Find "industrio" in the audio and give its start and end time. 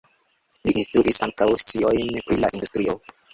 2.59-2.99